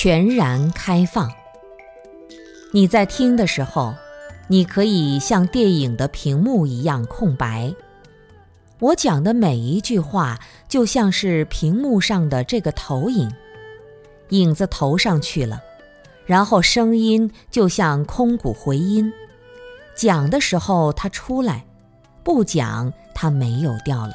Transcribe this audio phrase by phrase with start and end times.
[0.00, 1.28] 全然开放。
[2.72, 3.96] 你在听的时候，
[4.46, 7.74] 你可以像电影的屏幕一样空白。
[8.78, 13.28] 我讲的每一句话，就像是屏幕上的这个投影，
[14.28, 15.60] 影子投上去了，
[16.26, 19.12] 然后声音就像空谷回音。
[19.96, 21.64] 讲的时候它出来，
[22.22, 24.14] 不讲它没有掉了。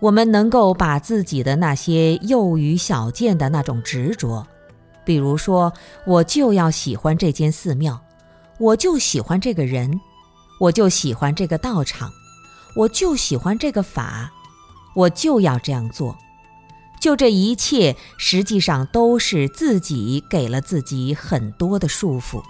[0.00, 4.46] 我们能够把自己的那些幼于小见的那种执着，
[5.04, 5.72] 比如说，
[6.06, 8.00] 我就要喜欢这间寺庙，
[8.58, 10.00] 我就喜欢这个人，
[10.60, 12.10] 我就喜欢这个道场。
[12.76, 14.30] 我就喜欢这个法，
[14.94, 16.16] 我就要这样做。
[17.00, 22.40] 就这一切，实际上都是自己给了自己很多的束缚，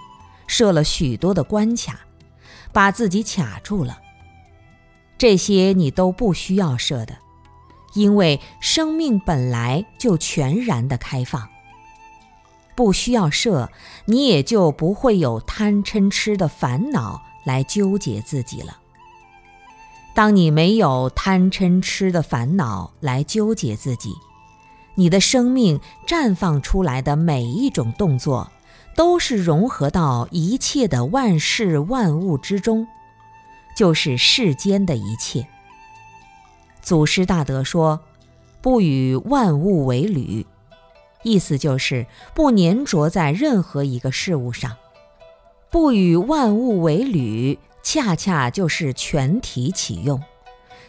[0.45, 2.01] 设了许多的关卡，
[2.71, 3.97] 把自己卡住了。
[5.17, 7.17] 这些你都不需要设的，
[7.93, 11.47] 因为生命本来就全然的开放。
[12.75, 13.69] 不需要设，
[14.05, 18.77] 你也就不会有贪嗔痴的烦恼来纠结自己了。
[20.13, 24.13] 当你没有贪嗔痴的烦恼来纠结自己，
[24.95, 28.49] 你的生命绽放出来的每一种动作，
[28.95, 32.87] 都是融合到一切的万事万物之中，
[33.75, 35.47] 就是世间的一切。
[36.89, 37.99] 祖师大德说
[38.61, 40.43] ：“不与万物为侣”，
[41.21, 44.75] 意思就是不粘着在任何一个事物上，
[45.69, 47.59] 不与万物为侣。
[47.83, 50.19] 恰恰就是全体启用，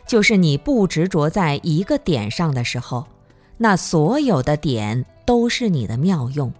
[0.06, 3.04] 就是你不执着在一个点上的时候，
[3.58, 6.50] 那所有的点都是你的妙用，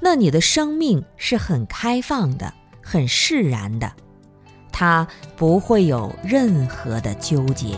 [0.00, 3.90] 那你的生命是很开放的，很释然的，
[4.70, 7.74] 它不会有任何的纠结。